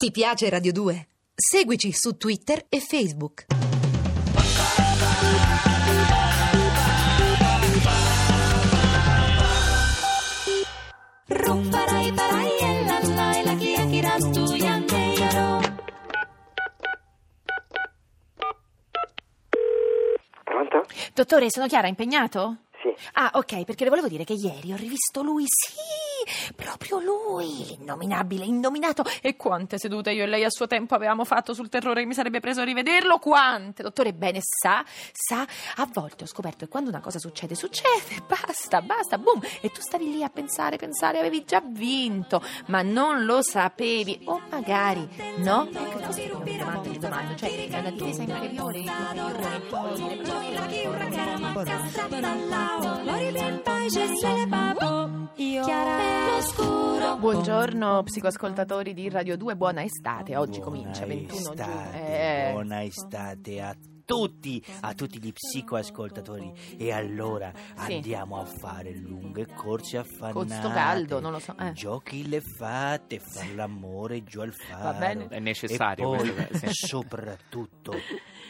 [0.00, 1.08] Ti piace Radio 2?
[1.34, 3.44] Seguici su Twitter e Facebook.
[20.44, 20.86] Pronto?
[21.12, 22.56] Dottore, sono Chiara, impegnato?
[22.80, 22.88] Sì.
[23.12, 26.54] Ah, ok, perché le volevo dire che ieri ho rivisto lui, sì,
[26.90, 29.04] proprio lui, l'innominabile, innominato.
[29.22, 32.14] E quante sedute io e lei a suo tempo avevamo fatto sul terrore che mi
[32.14, 33.18] sarebbe preso a rivederlo?
[33.18, 33.84] Quante?
[33.84, 38.82] Dottore, bene, sa, sa, a volte ho scoperto che quando una cosa succede, succede, basta,
[38.82, 39.40] basta, boom.
[39.60, 44.22] E tu stavi lì a pensare, pensare, avevi già vinto, ma non lo sapevi.
[44.24, 45.68] O magari, no?
[45.70, 48.88] Ecco, così io mi domando, mi domando, cioè, è una difesa inferiore.
[57.18, 60.36] Buongiorno psicoascoltatori di Radio 2, buona estate.
[60.36, 61.50] Oggi comincia 21 giugno.
[61.52, 63.76] estate, Eh, buona estate a
[64.16, 66.52] tutti, a tutti gli psicoascoltatori.
[66.76, 67.94] E allora Sì.
[67.94, 70.32] andiamo a fare lunghe corse affannate.
[70.32, 71.72] Con sto caldo, non lo so, eh.
[71.72, 74.98] Giochi le fate, far l'amore giù al faro.
[74.98, 75.28] bene.
[75.28, 76.86] È necessario E poi, questo, sì.
[76.86, 77.92] soprattutto,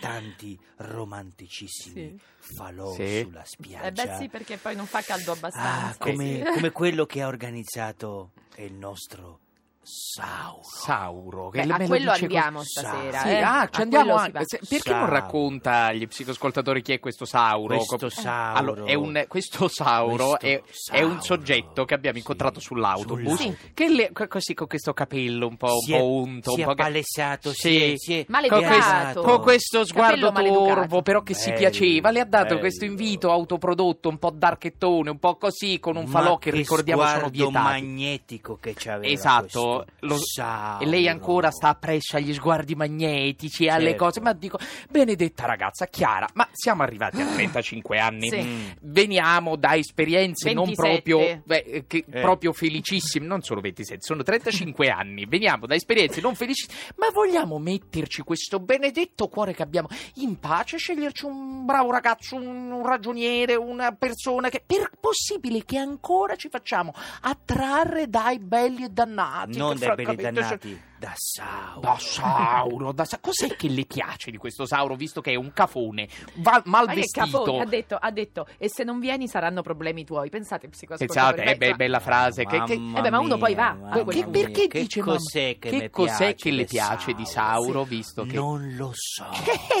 [0.00, 3.20] tanti romanticissimi falò Sì.
[3.22, 3.86] sulla spiaggia.
[3.86, 5.96] Eh beh sì, perché poi non fa caldo Ah, abbastanza.
[5.98, 9.40] come, come quello che ha organizzato il nostro
[9.90, 10.60] Sauro.
[10.62, 13.18] Sauro, che Beh, a lo quello dice andiamo con- stasera.
[13.20, 13.40] Sì, Sì, eh.
[13.42, 14.42] ah, A ci andiamo quello si anche.
[14.46, 15.12] Se- Perché non Sauro.
[15.12, 17.76] racconta agli psicoascoltatori chi è questo Sauro?
[17.76, 18.58] Questo Sauro.
[18.58, 20.46] Allora, è un- questo Sauro Questo
[20.92, 21.22] è, è un Sauro.
[21.22, 22.20] soggetto che abbiamo Sì.
[22.20, 23.34] incontrato sull'autobus.
[23.40, 23.56] Sì.
[23.74, 26.60] Che le- co- così con questo capello un po', un Si è- po' unto, si
[26.60, 27.58] un po' che- appalessato, Sì.
[27.58, 28.62] si è- si è Maleducato.
[28.62, 29.20] Con questo, gasato.
[29.22, 32.58] con questo sguardo torvo, però che si Bello, piaceva, le ha dato bello.
[32.60, 37.06] questo invito autoprodotto, un po' darchettone, un po' così, con un falò Ma che ricordiamo
[37.06, 37.52] sono vietati.
[37.52, 40.84] magnetico che c'aveva Esatto, lo- Sauro.
[40.84, 44.04] e lei ancora sta appresso agli sguardi magnetici, alle Certo.
[44.04, 44.58] cose, ma dico,
[44.90, 48.40] benedetta ragazza, Chiara, ma siamo arrivati a 35 anni, Sì.
[48.42, 48.66] Mm.
[48.82, 51.02] veniamo da esperienze non 27.
[51.02, 52.20] proprio, beh, Eh.
[52.20, 57.58] proprio felicissime, non solo 27, sono 35 anni, veniamo da esperienze non felicissime, ma vogliamo
[57.58, 63.54] metterci questo benedetto cuore che abbiamo in pace, sceglierci un bravo ragazzo, un, un ragioniere,
[63.54, 69.58] una persona che, per possibile che ancora ci facciamo attrarre dai belli e dannati.
[69.60, 71.80] Non dai belli francamente- dannati, da Sauro.
[71.80, 75.50] da Sauro, da Sa- cos'è che le piace di questo Sauro, visto che è un
[75.54, 77.24] cafone, va mal Ma che vestito?
[77.42, 80.28] cafone, ha detto, ha detto, e se non vieni saranno problemi tuoi.
[80.28, 81.36] Pensate, psicoascoltatori.
[81.36, 82.44] Pensate, eh, beh, Beh, bella frase.
[82.44, 85.00] Che, che- Mamma eh beh, ma uno poi va, mamma che- perché mia, dice che
[85.00, 85.12] mamma?
[85.14, 88.34] cos'è che, che mi cos'è piace che le del piace di Sauro, visto che...
[88.34, 89.24] Non lo so.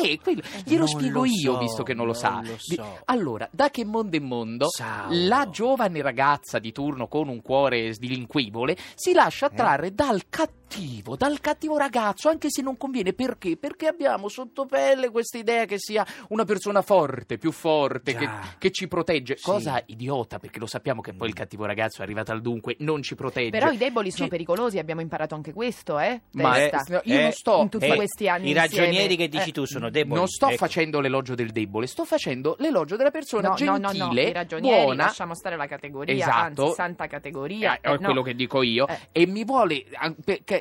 [0.02, 2.30] Eh, quello- glielo Non spiego lo io, so, visto che non lo sa.
[2.30, 2.98] non lo Di- so.
[3.04, 5.08] allora, da che mondo è mondo, Sauro.
[5.10, 9.50] la giovane ragazza di turno con un cuore sdilinquibile si lascia Eh?
[9.50, 13.12] attrarre dal cattivo, dal cattivo ragazzo, anche se non conviene.
[13.12, 13.56] Perché?
[13.56, 18.28] Perché abbiamo sotto pelle questa idea che sia una persona forte, più forte, che,
[18.58, 19.36] che ci protegge.
[19.36, 19.42] Sì.
[19.44, 23.02] Cosa idiota, perché lo sappiamo che poi il cattivo ragazzo è arrivato al dunque, non
[23.02, 23.50] ci protegge.
[23.50, 26.20] Però i deboli sono Ci- pericolosi, abbiamo imparato anche questo, eh?
[26.32, 26.70] Ma eh,
[27.04, 29.16] io non sto in tutti eh, questi anni I ragionieri insieme.
[29.16, 29.52] che dici Eh.
[29.52, 30.18] tu sono deboli.
[30.18, 30.56] Non sto Ecco.
[30.56, 34.32] facendo l'elogio del debole, sto facendo l'elogio della persona No, no, gentile, no, no, i
[34.32, 36.62] ragionieri, buona, lasciamo stare la categoria, Esatto.
[36.62, 37.74] anzi, santa categoria.
[37.74, 37.98] eh, è Eh, no.
[37.98, 38.98] quello che dico io, Eh.
[39.12, 39.84] e mi vuole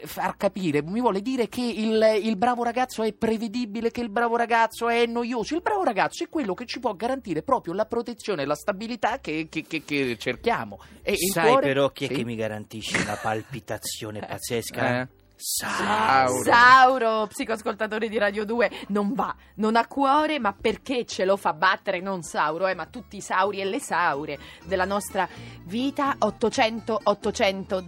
[0.06, 4.38] far capire, mi vuole dire che il, il bravo ragazzo è prevedibile, che il bravo
[4.38, 5.54] ragazzo è noioso.
[5.54, 9.20] Il bravo ragazzo è quello che ci può garantire proprio la protezione e la stabilità
[9.20, 10.80] che, che- che- che cerchiamo.
[11.04, 12.14] E Sai cuore- però chi è Sì?
[12.14, 15.02] che mi garantisce una palpitazione pazzesca?
[15.02, 15.08] Eh?
[15.42, 16.44] Sauro.
[16.44, 21.54] Sauro, psicoascoltatore di Radio 2, non va, non ha cuore, ma perché ce lo fa
[21.54, 25.26] battere non Sauro, eh, ma tutti i Sauri e le Saure della nostra
[25.64, 27.86] vita 800 800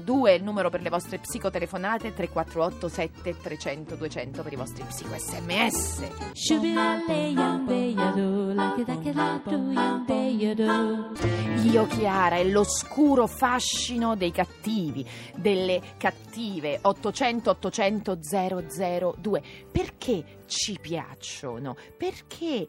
[0.00, 6.00] 002, il numero per le vostre psicotelefonate 348 7300 200 per i vostri psico SMS.
[11.64, 16.29] Io Chiara è l'oscuro fascino dei cattivi, delle cattive
[16.82, 18.18] 800 800
[19.20, 19.42] 002.
[19.70, 21.76] Perché ci piacciono?
[21.96, 22.66] Perché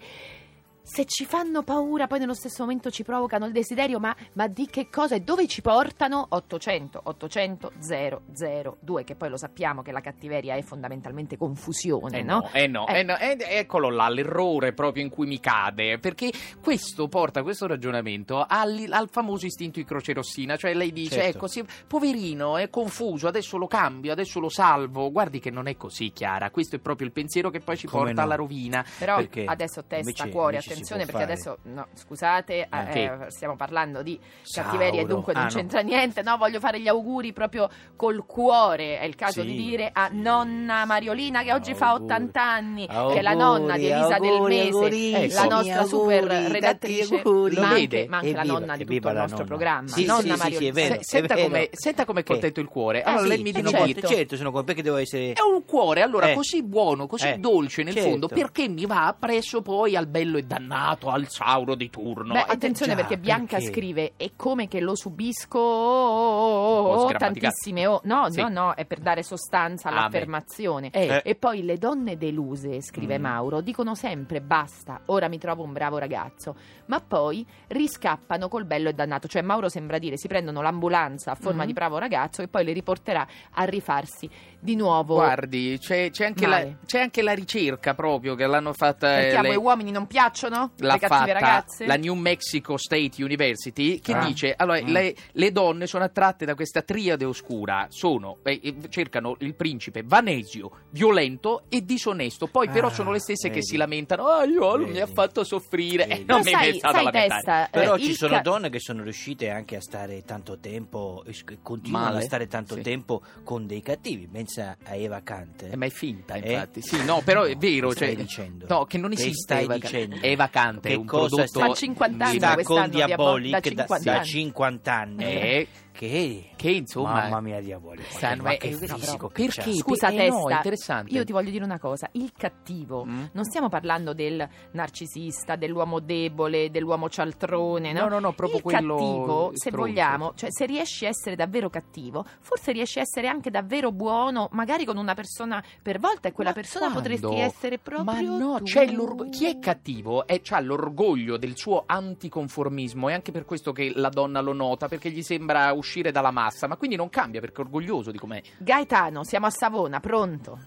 [0.84, 4.66] se ci fanno paura poi nello stesso momento ci provocano il desiderio, ma, ma di
[4.68, 6.26] che cosa e dove ci portano?
[6.30, 12.40] 800 800 002, che poi lo sappiamo che la cattiveria è fondamentalmente confusione, Eh no?
[12.40, 13.00] no, eh no, Eh.
[13.00, 16.32] eh no, eh, eccolo là, l'errore proprio in cui mi cade, perché
[16.62, 21.38] questo porta questo ragionamento al, al famoso istinto di croce rossina, cioè lei dice, Certo.
[21.38, 25.76] ecco, sì, poverino, è confuso, adesso lo cambio, adesso lo salvo, guardi che non è
[25.78, 28.28] così Chiara, questo è proprio il pensiero che poi ci Come porta no?
[28.28, 28.86] alla rovina.
[28.98, 29.46] Però Perché?
[29.46, 31.34] adesso testa, Invece- cuore, invece attenzione perché fare.
[31.34, 33.12] adesso, no, scusate, eh, che?
[33.28, 34.70] stiamo parlando di Sauro.
[34.70, 35.52] cattiveria e dunque non Ah, no.
[35.52, 36.22] c'entra niente.
[36.22, 39.00] No, voglio fare gli auguri proprio col cuore.
[39.00, 39.48] È il caso Sì.
[39.48, 42.04] di dire a nonna Mariolina che oggi fa Auguri.
[42.14, 45.80] 80 anni, che è Auguri, la nonna di Elisa Del auguri, Mese, augurissimi, la nostra
[45.82, 47.56] auguri, super redattrice, auguri.
[47.58, 49.44] ma anche, ma anche la nonna di tutto il nostro nonna.
[49.46, 49.88] programma.
[49.88, 50.38] Sì, nonna sì, sì, sì,
[50.72, 50.96] Mariolina.
[50.96, 52.32] è senta, come, Che?
[52.32, 53.02] contento il cuore.
[53.04, 54.08] Ah, Allora sì, lei mi sono dica, contento.
[54.08, 55.34] certo, sono contento perché devo essere...
[55.34, 56.34] è un cuore allora Eh.
[56.36, 58.10] così buono, così Eh, dolce nel certo.
[58.10, 62.34] fondo, perché mi va appresso poi al bello e dannato, al Sauro di turno?
[62.34, 63.72] Beh, Eh, attenzione già, perché Bianca perché?
[63.72, 67.34] scrive è come che lo subisco oh, sgrammaticato.
[67.40, 68.02] tantissime oh.
[68.04, 68.42] No, Sì.
[68.42, 70.90] no, no, è per dare sostanza Ah, all'affermazione.
[70.92, 71.22] Eh.
[71.24, 73.22] E poi le donne deluse, scrive Mm.
[73.22, 76.56] Mauro, dicono sempre basta, ora mi trovo un bravo ragazzo,
[76.88, 79.28] ma poi riscappano col bello e dannato.
[79.28, 81.68] Cioè Mauro sembra dire si prendono l'ambulanza a forma Mm.
[81.68, 84.30] di bravo ragazzo e poi le riporterà a rifarsi
[84.60, 85.16] di nuovo.
[85.16, 89.18] Guardi, c'è, c'è anche la, c'è anche la ricerca proprio che l'hanno fatta.
[89.20, 91.86] eh, Perché a le- voi uomini non piacciono l'ha le cattive fatta ragazze?
[91.86, 94.26] la New Mexico State University che Ah.
[94.26, 94.88] dice allora Mm.
[94.88, 100.04] le, le donne sono attratte da questa triade oscura sono eh, eh, cercano il principe
[100.04, 103.66] vanesio violento e disonesto poi però Ah, sono le stesse che vedi.
[103.66, 105.14] si lamentano ah io lui mi ha Vedi.
[105.14, 106.22] fatto soffrire Vedi.
[106.22, 109.04] e non Ma mi sai, sai testa, Però eh, ci sono ca- donne che sono
[109.04, 111.24] riuscite anche a stare tanto tempo,
[111.62, 112.18] continuano Male?
[112.20, 112.82] a stare tanto Sì.
[112.82, 114.28] tempo con dei cattivi.
[114.28, 115.64] Pensa a Eva Kant.
[115.72, 116.52] Eh, ma è finta Eh?
[116.52, 118.66] infatti sì no però è No, vero che stai cioè, dicendo?
[118.70, 120.16] no che non Che esiste stai Eva, dicendo?
[120.22, 124.18] è vacante Che un cosa prodotto Fa 50 anni sta di da da, 50 da
[124.18, 124.26] anni.
[124.26, 125.24] 50 anni.
[125.24, 128.06] Eh, Che, che insomma mamma mia, Diabolic.
[128.12, 129.74] Sanno, ma che eh, no, fisico però che perché?
[129.74, 131.14] Scusa Eh, no, testa, interessante.
[131.14, 133.24] io ti voglio dire una cosa, il cattivo, Mm?
[133.34, 138.02] non stiamo parlando del narcisista, dell'uomo debole, dell'uomo cialtrone, no?
[138.04, 139.78] No, no, no, proprio il quello cattivo, se stronzo.
[139.88, 144.48] vogliamo, cioè se riesci a essere davvero cattivo, forse riesci a essere anche davvero buono,
[144.54, 147.02] magari con una persona per volta e quella Ma persona quando?
[147.10, 148.64] potresti essere proprio Ma no, tu.
[148.64, 153.72] c'è l'orgo- chi è cattivo è, ha l'orgoglio del suo anticonformismo, è anche per questo
[153.72, 157.42] che la donna lo nota, perché gli sembra uscire dalla massa, ma quindi non cambia
[157.42, 158.42] perché è orgoglioso di com'è.
[158.58, 160.58] Gaetano, siamo a Savona, pronto?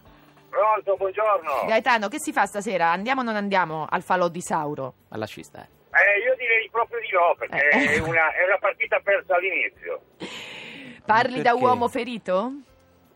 [0.51, 1.65] Pronto, buongiorno.
[1.67, 2.91] Gaetano, che si fa stasera?
[2.93, 4.95] Andiamo o non andiamo al falò di Sauro?
[5.11, 5.63] Alla scista.
[5.63, 5.69] eh.
[5.95, 7.95] Eh, io direi proprio di no, perché Eh.
[7.95, 10.01] è, una, è una partita persa all'inizio.
[11.05, 12.51] Parli da uomo ferito?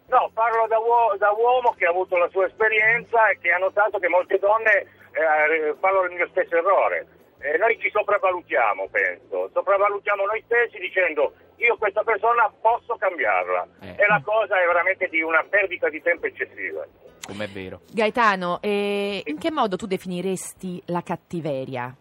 [0.09, 3.59] No, parlo da, uo- da uomo che ha avuto la sua esperienza e che ha
[3.59, 4.73] notato che molte donne
[5.13, 7.07] eh, fanno il mio stesso errore.
[7.41, 9.51] Eh, noi ci sopravvalutiamo, penso.
[9.53, 13.67] Sopravvalutiamo noi stessi dicendo io questa persona posso cambiarla.
[13.81, 13.95] Eh.
[13.97, 16.87] E la cosa è veramente di una perdita di tempo eccessiva.
[17.27, 17.81] Com'è vero.
[17.93, 21.95] Gaetano, eh, in che modo tu definiresti la cattiveria?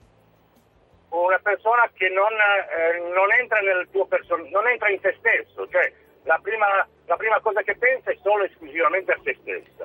[1.10, 5.68] una persona che non, eh, non entra nel tuo person- non entra in te stesso,
[5.70, 5.92] cioè
[6.24, 9.38] la prima, la prima cosa che pensa è solo e esclusivamente a se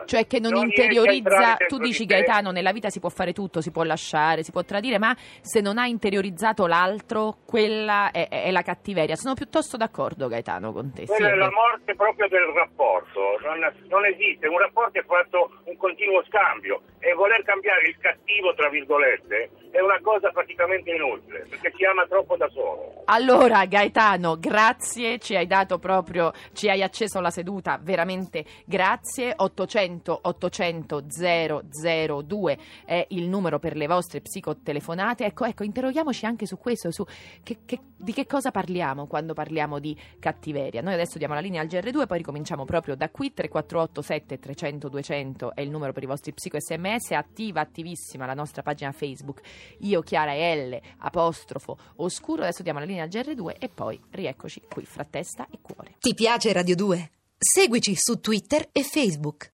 [0.04, 2.04] Cioè che non, a interiorizza, tu dici.
[2.04, 5.60] Gaetano, nella vita si può fare tutto, si può lasciare, si può tradire, ma se
[5.60, 9.16] non ha interiorizzato l'altro, quella è, è la cattiveria.
[9.16, 11.06] Sono piuttosto d'accordo Gaetano con te.
[11.06, 13.58] Quella sì, è la morte proprio del rapporto, non,
[13.88, 18.68] non esiste, un rapporto è fatto un continuo scambio e voler cambiare il cattivo, tra
[18.68, 23.02] virgolette, è una cosa praticamente inutile, perché si ama troppo da solo.
[23.06, 29.32] Allora Gaetano, grazie, ci hai dato proprio, ci hai acceso la seduta, veramente grazie.
[29.36, 35.24] 800 800 002 è il numero per le vostre psicotelefonate.
[35.24, 37.04] Ecco, ecco, interroghiamoci anche su questo, su
[37.42, 40.82] che- che- di che cosa parliamo quando parliamo di cattiveria.
[40.82, 45.54] Noi adesso diamo la linea al GR2, poi ricominciamo proprio da qui, 3487 300 200
[45.54, 46.56] è il numero per i vostri psico
[46.98, 49.40] sms, attiva, attivissima la nostra pagina Facebook,
[49.80, 54.84] io Chiara L, apostrofo, oscuro, adesso diamo la linea al GR2 e poi rieccoci qui
[54.84, 55.96] fra testa e cuore.
[55.98, 57.10] Ti piace Radio 2?
[57.38, 59.50] Seguici su Twitter e Facebook.